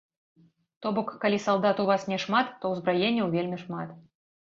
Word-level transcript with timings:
То 0.85 0.91
бок, 0.95 1.11
калі 1.27 1.39
салдат 1.45 1.83
у 1.85 1.87
нас 1.91 2.09
няшмат, 2.15 2.53
то 2.65 2.75
ўзбраенняў 2.75 3.33
вельмі 3.41 3.65
шмат. 3.65 3.99